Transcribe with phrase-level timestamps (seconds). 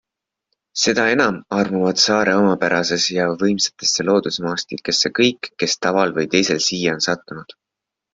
[0.83, 7.05] Seda enam armuvad saare omapärasse ja võimsatesse loodusmaastikesse kõik, kes taval või teisel siia on
[7.09, 7.55] sattunud.